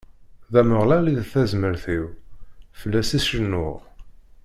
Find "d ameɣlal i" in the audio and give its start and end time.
0.51-1.13